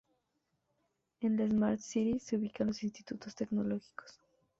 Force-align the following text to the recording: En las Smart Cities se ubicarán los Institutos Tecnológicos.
En 1.19 1.37
las 1.37 1.51
Smart 1.51 1.79
Cities 1.79 2.23
se 2.23 2.35
ubicarán 2.35 2.69
los 2.69 2.81
Institutos 2.81 3.35
Tecnológicos. 3.35 4.19